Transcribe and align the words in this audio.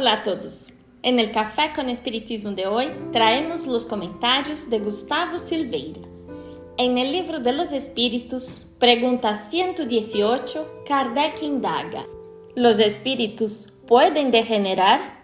Hola 0.00 0.14
a 0.14 0.22
todos. 0.22 0.72
En 1.02 1.18
el 1.18 1.30
Café 1.30 1.72
con 1.76 1.90
Espiritismo 1.90 2.52
de 2.52 2.66
hoy 2.66 2.86
traemos 3.12 3.66
los 3.66 3.84
comentarios 3.84 4.70
de 4.70 4.78
Gustavo 4.78 5.38
Silveira. 5.38 6.00
En 6.78 6.96
el 6.96 7.12
libro 7.12 7.38
de 7.38 7.52
los 7.52 7.70
pregunta 8.78 9.36
118, 9.50 10.84
Kardec 10.86 11.42
indaga, 11.42 12.06
¿los 12.56 12.78
espíritus 12.78 13.74
pueden 13.86 14.30
degenerar? 14.30 15.22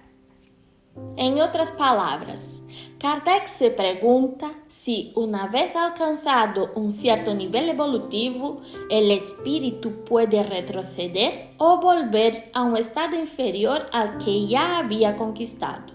En 1.17 1.41
otras 1.41 1.73
palabras, 1.73 2.61
Kardec 2.99 3.47
se 3.47 3.71
pregunta 3.71 4.53
si 4.69 5.13
una 5.17 5.49
vez 5.49 5.77
alcanzado 5.77 6.71
un 6.77 6.95
cierto 6.95 7.35
nivel 7.35 7.69
evolutivo, 7.69 8.63
el 8.89 9.11
espíritu 9.11 10.03
puede 10.05 10.43
retroceder 10.43 11.51
o 11.59 11.79
volver 11.79 12.51
a 12.55 12.63
un 12.63 12.75
estado 12.75 13.15
inferior 13.17 13.83
al 13.93 14.17
que 14.17 14.47
ya 14.47 14.79
había 14.79 15.15
conquistado. 15.19 15.93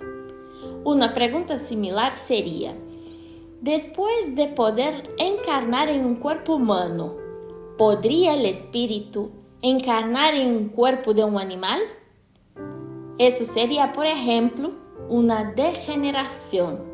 Una 0.84 1.12
pregunta 1.16 1.58
similar 1.58 2.14
sería, 2.14 2.76
después 3.62 4.36
de 4.36 4.50
poder 4.50 5.10
encarnar 5.18 5.90
en 5.90 6.06
un 6.06 6.18
cuerpo 6.18 6.58
humano, 6.58 7.16
¿podría 7.80 8.36
el 8.36 8.46
espíritu 8.46 9.32
encarnar 9.64 10.36
en 10.36 10.56
un 10.56 10.70
cuerpo 10.70 11.16
de 11.16 11.24
un 11.24 11.40
animal? 11.40 11.80
Eso 13.18 13.44
sería, 13.44 13.92
por 13.92 14.06
ejemplo, 14.06 14.72
una 15.10 15.52
degeneración 15.56 16.91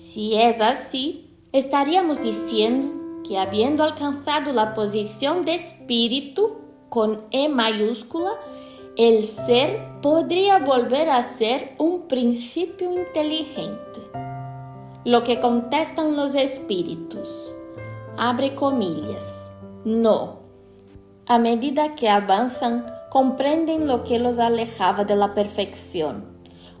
si 0.00 0.34
es 0.34 0.62
así, 0.62 1.30
estaríamos 1.52 2.22
diciendo 2.22 3.22
que 3.22 3.38
habiendo 3.38 3.84
alcanzado 3.84 4.50
la 4.52 4.72
posición 4.72 5.44
de 5.44 5.56
espíritu 5.56 6.56
con 6.88 7.26
E 7.30 7.48
mayúscula, 7.48 8.32
el 8.96 9.22
ser 9.22 10.00
podría 10.00 10.58
volver 10.58 11.10
a 11.10 11.22
ser 11.22 11.74
un 11.78 12.08
principio 12.08 12.90
inteligente. 12.92 14.00
Lo 15.04 15.22
que 15.22 15.38
contestan 15.38 16.16
los 16.16 16.34
espíritus, 16.34 17.54
abre 18.16 18.54
comillas, 18.54 19.50
no. 19.84 20.40
A 21.26 21.38
medida 21.38 21.94
que 21.94 22.08
avanzan, 22.08 22.86
comprenden 23.10 23.86
lo 23.86 24.02
que 24.02 24.18
los 24.18 24.38
alejaba 24.38 25.04
de 25.04 25.14
la 25.14 25.34
perfección. 25.34 26.24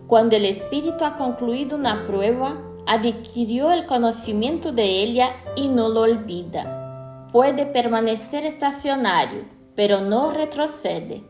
Cuando 0.06 0.36
el 0.36 0.46
espíritu 0.46 1.04
ha 1.04 1.16
concluido 1.16 1.76
una 1.76 2.04
prueba, 2.04 2.60
adquirió 2.86 3.70
el 3.72 3.86
conocimiento 3.86 4.72
de 4.72 5.02
ella 5.02 5.36
y 5.56 5.68
no 5.68 5.88
lo 5.88 6.02
olvida. 6.02 7.28
Puede 7.32 7.66
permanecer 7.66 8.44
estacionario, 8.44 9.44
pero 9.74 10.00
no 10.00 10.32
retrocede. 10.32 11.22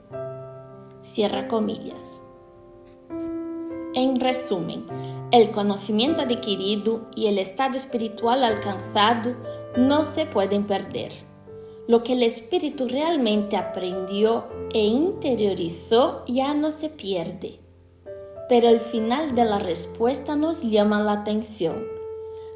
Cierra 1.02 1.48
comillas. 1.48 2.22
En 3.94 4.20
resumen, 4.20 4.86
el 5.30 5.50
conocimiento 5.50 6.22
adquirido 6.22 7.08
y 7.14 7.26
el 7.26 7.38
estado 7.38 7.76
espiritual 7.76 8.44
alcanzado 8.44 9.34
no 9.76 10.04
se 10.04 10.26
pueden 10.26 10.64
perder. 10.64 11.12
Lo 11.88 12.02
que 12.02 12.12
el 12.12 12.22
espíritu 12.22 12.88
realmente 12.88 13.56
aprendió 13.56 14.46
e 14.72 14.84
interiorizó 14.84 16.24
ya 16.26 16.54
no 16.54 16.70
se 16.70 16.88
pierde 16.88 17.60
pero 18.50 18.68
el 18.68 18.80
final 18.80 19.36
de 19.36 19.44
la 19.44 19.60
respuesta 19.60 20.34
nos 20.34 20.62
llama 20.64 21.00
la 21.00 21.12
atención. 21.12 21.84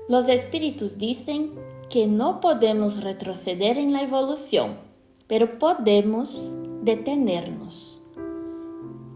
Los 0.09 0.27
espíritus 0.29 0.99
dicen 0.99 1.53
que 1.89 2.09
no 2.09 2.41
podemos 2.41 3.01
retroceder 3.01 3.79
en 3.79 3.93
la 3.93 4.03
evolución, 4.03 4.77
pero 5.29 5.57
podemos 5.61 6.57
detenernos. 6.83 8.03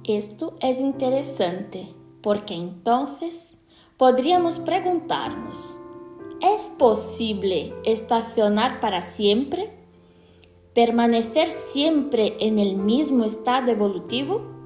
Esto 0.04 0.54
es 0.60 0.78
interesante 0.78 1.88
porque 2.22 2.54
entonces 2.54 3.56
podríamos 3.96 4.60
preguntarnos, 4.60 5.76
¿es 6.40 6.70
posible 6.78 7.74
estacionar 7.84 8.78
para 8.78 9.00
siempre? 9.00 9.72
¿Permanecer 10.74 11.48
siempre 11.48 12.36
en 12.38 12.60
el 12.60 12.76
mismo 12.76 13.24
estado 13.24 13.72
evolutivo? 13.72 14.57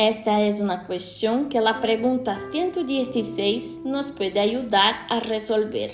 Esta 0.00 0.40
es 0.40 0.60
una 0.60 0.86
cuestión 0.86 1.50
que 1.50 1.60
la 1.60 1.78
pregunta 1.82 2.34
116 2.52 3.80
nos 3.84 4.10
puede 4.10 4.40
ayudar 4.40 4.94
a 5.10 5.20
resolver. 5.20 5.90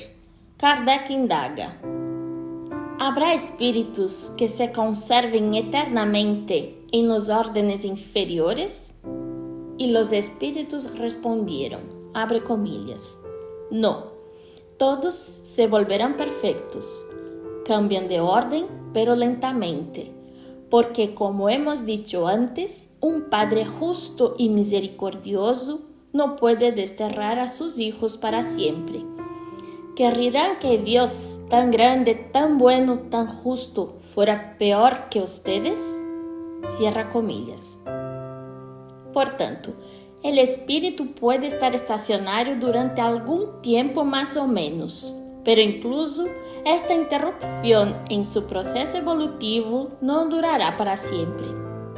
Kardec 0.58 1.10
indaga. 1.10 1.76
¿Habrá 3.00 3.34
espíritus 3.34 4.30
que 4.38 4.46
se 4.46 4.70
conserven 4.70 5.54
eternamente 5.54 6.78
en 6.92 7.08
los 7.08 7.30
órdenes 7.30 7.84
inferiores? 7.84 8.94
Y 9.76 9.90
los 9.90 10.12
espíritus 10.12 10.96
respondieron, 11.00 11.80
abre 12.14 12.44
comillas, 12.44 13.20
no, 13.72 14.12
todos 14.78 15.16
se 15.16 15.66
volverán 15.66 16.16
perfectos, 16.16 17.04
cambian 17.64 18.06
de 18.06 18.20
orden, 18.20 18.66
pero 18.92 19.16
lentamente 19.16 20.12
porque 20.70 21.14
como 21.14 21.48
hemos 21.48 21.86
dicho 21.86 22.26
antes, 22.26 22.88
un 23.00 23.30
Padre 23.30 23.64
justo 23.64 24.34
y 24.38 24.48
misericordioso 24.48 25.80
no 26.12 26.36
puede 26.36 26.72
desterrar 26.72 27.38
a 27.38 27.46
sus 27.46 27.78
hijos 27.78 28.16
para 28.16 28.42
siempre. 28.42 29.04
¿Querrían 29.94 30.58
que 30.58 30.78
Dios, 30.78 31.40
tan 31.48 31.70
grande, 31.70 32.14
tan 32.14 32.58
bueno, 32.58 32.98
tan 33.10 33.26
justo, 33.26 33.96
fuera 34.00 34.56
peor 34.58 35.08
que 35.10 35.20
ustedes? 35.20 35.80
Cierra 36.76 37.10
comillas. 37.10 37.78
Por 39.12 39.36
tanto, 39.36 39.72
el 40.22 40.38
espíritu 40.38 41.12
puede 41.14 41.46
estar 41.46 41.74
estacionario 41.74 42.56
durante 42.56 43.00
algún 43.00 43.62
tiempo 43.62 44.04
más 44.04 44.36
o 44.36 44.46
menos, 44.46 45.14
pero 45.44 45.60
incluso 45.60 46.26
esta 46.66 46.94
interrupción 46.94 47.96
en 48.10 48.24
su 48.24 48.46
proceso 48.46 48.98
evolutivo 48.98 49.92
no 50.00 50.26
durará 50.26 50.76
para 50.76 50.96
siempre. 50.96 51.46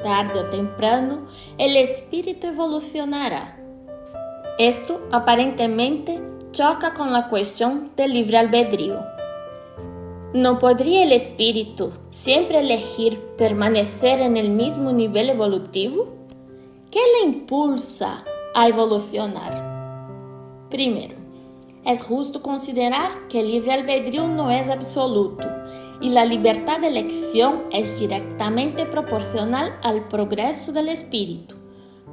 Tarde 0.02 0.40
o 0.40 0.50
temprano, 0.50 1.26
el 1.56 1.74
espíritu 1.74 2.48
evolucionará. 2.48 3.58
Esto 4.58 5.00
aparentemente 5.10 6.20
choca 6.52 6.92
con 6.92 7.14
la 7.14 7.30
cuestión 7.30 7.92
del 7.96 8.12
libre 8.12 8.36
albedrío. 8.36 9.00
¿No 10.34 10.58
podría 10.58 11.02
el 11.02 11.12
espíritu 11.12 11.92
siempre 12.10 12.60
elegir 12.60 13.18
permanecer 13.38 14.20
en 14.20 14.36
el 14.36 14.50
mismo 14.50 14.92
nivel 14.92 15.30
evolutivo? 15.30 16.08
¿Qué 16.90 17.00
le 17.14 17.30
impulsa 17.30 18.22
a 18.54 18.68
evolucionar? 18.68 20.68
Primero, 20.68 21.17
es 21.88 22.02
justo 22.02 22.42
considerar 22.42 23.28
que 23.28 23.40
el 23.40 23.50
libre 23.50 23.72
albedrío 23.72 24.28
no 24.28 24.50
es 24.50 24.68
absoluto 24.68 25.48
y 26.02 26.10
la 26.10 26.26
libertad 26.26 26.80
de 26.80 26.88
elección 26.88 27.62
es 27.72 27.98
directamente 27.98 28.84
proporcional 28.84 29.74
al 29.82 30.06
progreso 30.06 30.70
del 30.70 30.90
espíritu. 30.90 31.54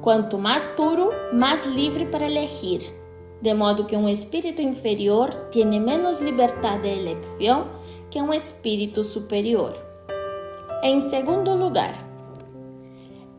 Cuanto 0.00 0.38
más 0.38 0.66
puro, 0.78 1.10
más 1.34 1.66
libre 1.66 2.06
para 2.06 2.26
elegir, 2.26 2.84
de 3.42 3.52
modo 3.52 3.86
que 3.86 3.98
un 3.98 4.08
espíritu 4.08 4.62
inferior 4.62 5.50
tiene 5.50 5.78
menos 5.78 6.22
libertad 6.22 6.78
de 6.78 6.94
elección 6.98 7.64
que 8.10 8.22
un 8.22 8.32
espíritu 8.32 9.04
superior. 9.04 9.76
En 10.82 11.02
segundo 11.02 11.54
lugar, 11.54 11.94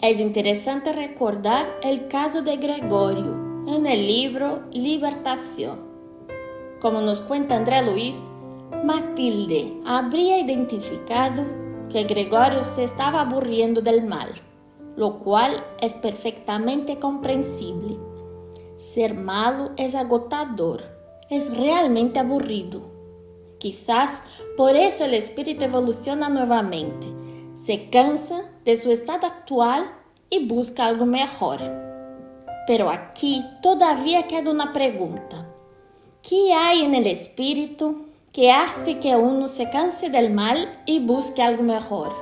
es 0.03 0.19
interesante 0.19 0.93
recordar 0.93 1.65
el 1.81 2.07
caso 2.07 2.43
de 2.43 2.57
Gregorio 2.57 3.65
en 3.67 3.87
el 3.87 4.05
libro 4.05 4.61
Libertación. 4.71 5.86
Como 6.79 7.01
nos 7.01 7.21
cuenta 7.21 7.55
André 7.55 7.81
Luiz, 7.81 8.15
Matilde 8.83 9.81
habría 9.83 10.39
identificado 10.39 11.43
que 11.89 12.03
Gregorio 12.03 12.61
se 12.61 12.83
estaba 12.83 13.21
aburriendo 13.21 13.81
del 13.81 14.05
mal, 14.05 14.29
lo 14.95 15.17
cual 15.19 15.63
es 15.81 15.95
perfectamente 15.95 16.99
comprensible. 16.99 17.97
Ser 18.77 19.15
malo 19.15 19.71
es 19.75 19.95
agotador, 19.95 20.83
es 21.31 21.57
realmente 21.57 22.19
aburrido. 22.19 22.81
Quizás 23.57 24.21
por 24.55 24.75
eso 24.75 25.05
el 25.05 25.15
espíritu 25.15 25.65
evoluciona 25.65 26.29
nuevamente, 26.29 27.07
se 27.55 27.89
cansa 27.89 28.43
de 28.65 28.77
su 28.77 28.91
estado 28.91 29.25
actual 29.25 29.91
y 30.29 30.45
busca 30.45 30.85
algo 30.85 31.07
mejor. 31.07 31.59
Pero 32.67 32.91
aquí 32.91 33.43
todavía 33.63 34.27
queda 34.27 34.51
una 34.51 34.73
pregunta. 34.73 35.46
¿Qué 36.27 36.51
hay 36.51 36.83
en 36.83 36.93
el 36.93 37.07
espíritu 37.07 38.07
que 38.33 38.51
hace 38.51 38.99
que 38.99 39.15
uno 39.15 39.47
se 39.47 39.69
canse 39.69 40.09
del 40.09 40.29
mal 40.29 40.67
y 40.85 40.99
busque 40.99 41.41
algo 41.41 41.63
mejor? 41.63 42.13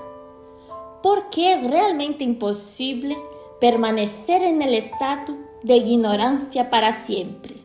¿Por 1.01 1.31
qué 1.31 1.53
es 1.53 1.63
realmente 1.63 2.23
imposible 2.23 3.17
permanecer 3.59 4.43
en 4.43 4.61
el 4.61 4.75
estado 4.75 5.35
de 5.63 5.77
ignorancia 5.77 6.69
para 6.69 6.91
siempre? 6.91 7.55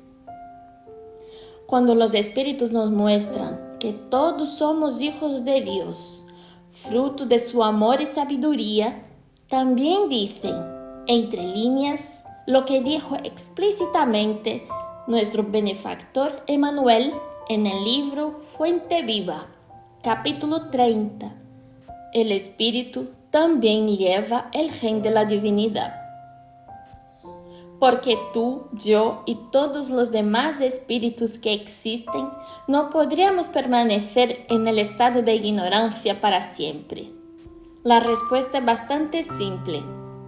Cuando 1.66 1.94
los 1.94 2.14
espíritus 2.14 2.70
nos 2.70 2.90
muestran 2.90 3.76
que 3.78 3.92
todos 3.92 4.48
somos 4.48 5.02
hijos 5.02 5.44
de 5.44 5.60
Dios, 5.60 6.24
fruto 6.72 7.26
de 7.26 7.38
su 7.38 7.62
amor 7.62 8.00
y 8.00 8.06
sabiduría, 8.06 9.04
también 9.50 10.08
dicen, 10.08 10.54
entre 11.06 11.42
líneas, 11.42 12.22
lo 12.46 12.64
que 12.64 12.80
dijo 12.80 13.16
explícitamente 13.24 14.66
nuestro 15.10 15.42
benefactor 15.42 16.44
Emanuel 16.46 17.12
en 17.48 17.66
el 17.66 17.84
libro 17.84 18.38
Fuente 18.38 19.02
Viva, 19.02 19.48
capítulo 20.04 20.70
30. 20.70 21.34
El 22.14 22.30
Espíritu 22.30 23.08
también 23.32 23.88
lleva 23.88 24.48
el 24.52 24.70
gen 24.70 25.02
de 25.02 25.10
la 25.10 25.24
divinidad. 25.24 25.96
Porque 27.80 28.16
tú, 28.32 28.68
yo 28.72 29.24
y 29.26 29.34
todos 29.50 29.90
los 29.90 30.12
demás 30.12 30.60
espíritus 30.60 31.38
que 31.38 31.54
existen 31.54 32.28
no 32.68 32.90
podríamos 32.90 33.48
permanecer 33.48 34.46
en 34.48 34.68
el 34.68 34.78
estado 34.78 35.22
de 35.22 35.34
ignorancia 35.34 36.20
para 36.20 36.40
siempre. 36.40 37.10
La 37.82 37.98
respuesta 37.98 38.58
es 38.58 38.64
bastante 38.64 39.24
simple, 39.24 39.82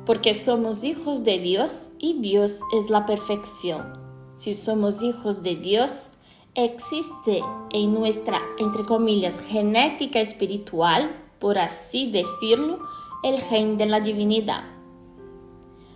porque 0.04 0.34
somos 0.34 0.82
hijos 0.82 1.22
de 1.22 1.38
Dios 1.38 1.92
y 2.00 2.20
Dios 2.20 2.62
es 2.76 2.90
la 2.90 3.06
perfección. 3.06 4.11
Si 4.42 4.54
somos 4.54 5.04
hijos 5.04 5.44
de 5.44 5.54
Dios, 5.54 6.14
existe 6.56 7.40
en 7.70 7.94
nuestra, 7.94 8.40
entre 8.58 8.82
comillas, 8.82 9.38
genética 9.38 10.18
espiritual, 10.18 11.14
por 11.38 11.58
así 11.58 12.10
decirlo, 12.10 12.80
el 13.22 13.40
gen 13.40 13.76
de 13.76 13.86
la 13.86 14.00
divinidad. 14.00 14.64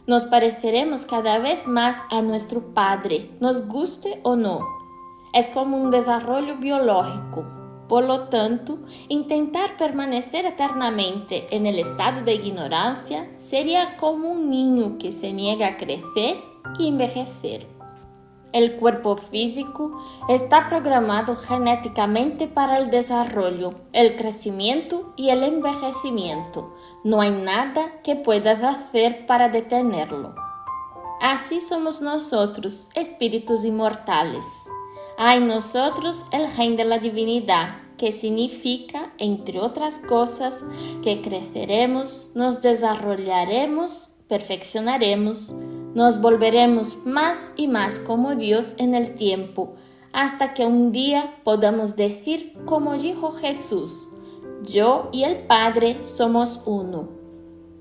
Nos 0.06 0.26
pareceremos 0.26 1.06
cada 1.06 1.40
vez 1.40 1.66
más 1.66 2.04
a 2.08 2.22
nuestro 2.22 2.72
Padre, 2.72 3.32
nos 3.40 3.66
guste 3.66 4.20
o 4.22 4.36
no. 4.36 4.60
Es 5.34 5.48
como 5.48 5.76
un 5.76 5.90
desarrollo 5.90 6.58
biológico. 6.58 7.44
Por 7.88 8.04
lo 8.04 8.28
tanto, 8.28 8.78
intentar 9.08 9.76
permanecer 9.76 10.46
eternamente 10.46 11.48
en 11.50 11.66
el 11.66 11.80
estado 11.80 12.22
de 12.22 12.34
ignorancia 12.34 13.28
sería 13.38 13.96
como 13.96 14.30
un 14.30 14.50
niño 14.50 14.98
que 15.00 15.10
se 15.10 15.32
niega 15.32 15.66
a 15.66 15.76
crecer 15.76 16.36
y 16.78 16.86
envejecer. 16.86 17.75
El 18.56 18.76
cuerpo 18.76 19.16
físico 19.16 20.02
está 20.30 20.70
programado 20.70 21.36
genéticamente 21.36 22.48
para 22.48 22.78
el 22.78 22.90
desarrollo, 22.90 23.74
el 23.92 24.16
crecimiento 24.16 25.12
y 25.14 25.28
el 25.28 25.42
envejecimiento. 25.42 26.74
No 27.04 27.20
hay 27.20 27.32
nada 27.32 28.00
que 28.02 28.16
puedas 28.16 28.64
hacer 28.64 29.26
para 29.26 29.50
detenerlo. 29.50 30.34
Así 31.20 31.60
somos 31.60 32.00
nosotros, 32.00 32.88
espíritus 32.94 33.62
inmortales. 33.62 34.46
Hay 35.18 35.40
nosotros 35.40 36.24
el 36.32 36.46
gen 36.48 36.76
de 36.76 36.86
la 36.86 36.98
divinidad, 36.98 37.82
que 37.98 38.10
significa, 38.10 39.12
entre 39.18 39.60
otras 39.60 39.98
cosas, 39.98 40.64
que 41.02 41.20
creceremos, 41.20 42.30
nos 42.34 42.62
desarrollaremos, 42.62 44.14
perfeccionaremos, 44.28 45.54
nos 45.96 46.20
volveremos 46.20 47.06
más 47.06 47.50
y 47.56 47.68
más 47.68 47.98
como 47.98 48.34
Dios 48.34 48.74
en 48.76 48.94
el 48.94 49.14
tiempo, 49.14 49.76
hasta 50.12 50.52
que 50.52 50.66
un 50.66 50.92
día 50.92 51.40
podamos 51.42 51.96
decir 51.96 52.52
como 52.66 52.98
dijo 52.98 53.32
Jesús, 53.32 54.12
yo 54.62 55.08
y 55.10 55.22
el 55.22 55.46
Padre 55.46 56.02
somos 56.02 56.60
uno. 56.66 57.08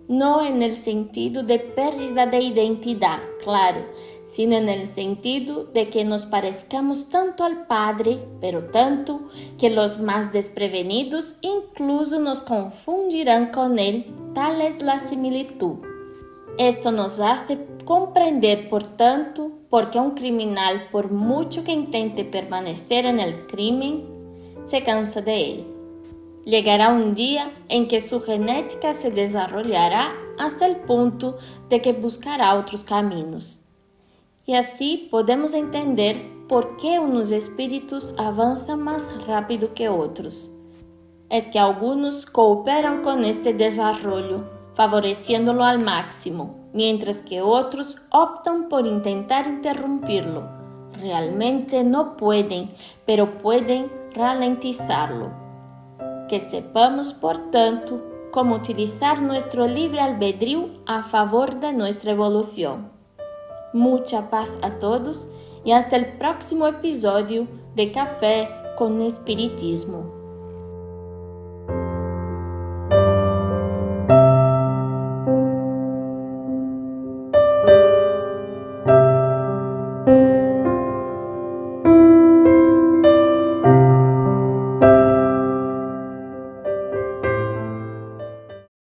No 0.07 0.45
en 0.45 0.61
el 0.61 0.77
sentido 0.77 1.43
de 1.43 1.59
pérdida 1.59 2.25
de 2.25 2.39
identidad, 2.39 3.19
claro, 3.43 3.81
sino 4.25 4.55
en 4.55 4.69
el 4.69 4.87
sentido 4.87 5.65
de 5.65 5.89
que 5.89 6.05
nos 6.05 6.25
parezcamos 6.25 7.09
tanto 7.09 7.43
al 7.43 7.67
Padre, 7.67 8.19
pero 8.39 8.67
tanto 8.67 9.27
que 9.57 9.69
los 9.69 9.99
más 9.99 10.31
desprevenidos 10.31 11.35
incluso 11.41 12.21
nos 12.21 12.43
confundirán 12.43 13.51
con 13.51 13.77
Él, 13.77 14.05
tal 14.33 14.61
es 14.61 14.81
la 14.81 14.99
similitud. 14.99 15.79
Esto 16.57 16.93
nos 16.93 17.19
hace 17.19 17.74
comprender, 17.85 18.67
por 18.67 18.83
tanto, 18.83 19.51
por 19.69 19.91
qué 19.91 19.99
un 19.99 20.11
criminal, 20.11 20.89
por 20.91 21.11
mucho 21.11 21.63
que 21.63 21.71
intente 21.71 22.25
permanecer 22.25 23.05
en 23.05 23.19
el 23.19 23.47
crimen, 23.47 24.03
se 24.65 24.83
cansa 24.83 25.21
de 25.21 25.51
él. 25.51 25.67
Llegará 26.43 26.89
un 26.89 27.15
día 27.15 27.51
en 27.69 27.87
que 27.87 28.01
su 28.01 28.21
genética 28.21 28.93
se 28.93 29.11
desarrollará 29.11 30.13
hasta 30.37 30.67
el 30.67 30.77
punto 30.77 31.37
de 31.69 31.81
que 31.81 31.93
buscará 31.93 32.55
otros 32.55 32.83
caminos. 32.83 33.61
Y 34.45 34.53
así 34.53 35.07
podemos 35.09 35.53
entender 35.53 36.17
por 36.47 36.77
qué 36.77 36.99
unos 36.99 37.31
espíritus 37.31 38.13
avanzan 38.17 38.81
más 38.81 39.25
rápido 39.25 39.73
que 39.73 39.89
otros. 39.89 40.51
Es 41.29 41.47
que 41.47 41.57
algunos 41.57 42.27
cooperan 42.27 43.01
con 43.01 43.23
este 43.23 43.53
desarrollo 43.53 44.43
favoreciéndolo 44.75 45.63
al 45.63 45.83
máximo, 45.83 46.64
mientras 46.75 47.21
que 47.21 47.41
otros 47.41 48.01
optan 48.11 48.67
por 48.67 48.85
intentar 48.85 49.47
interrumpirlo. 49.47 50.43
Realmente 50.99 51.85
no 51.85 52.17
pueden, 52.17 52.69
pero 53.05 53.37
pueden 53.37 53.89
ralentizarlo. 54.13 55.31
Que 56.27 56.41
sepamos, 56.41 57.13
por 57.13 57.49
tanto, 57.49 58.03
cómo 58.31 58.55
utilizar 58.55 59.21
nuestro 59.21 59.65
libre 59.65 60.01
albedrío 60.01 60.69
a 60.85 61.01
favor 61.03 61.61
de 61.61 61.71
nuestra 61.71 62.11
evolución. 62.11 62.91
Mucha 63.71 64.29
paz 64.29 64.49
a 64.61 64.71
todos 64.71 65.29
y 65.63 65.71
hasta 65.71 65.95
el 65.95 66.17
próximo 66.17 66.67
episodio 66.67 67.47
de 67.75 67.93
Café 67.93 68.49
con 68.77 69.01
Espiritismo. 69.01 70.24